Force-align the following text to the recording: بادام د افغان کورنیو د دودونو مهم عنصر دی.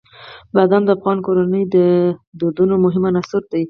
بادام 0.55 0.83
د 0.85 0.89
افغان 0.97 1.17
کورنیو 1.25 1.71
د 1.75 1.77
دودونو 2.39 2.75
مهم 2.85 3.03
عنصر 3.11 3.41
دی. 3.51 3.59